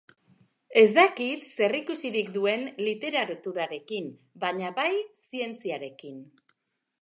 [0.79, 4.09] Ez dakit zer ikusirik duen literaturarekin,
[4.45, 4.89] baina bai
[5.27, 6.19] zientziarekin.